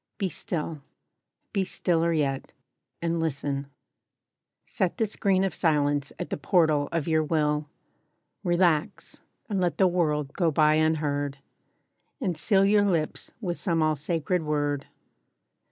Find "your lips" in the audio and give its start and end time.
12.65-13.31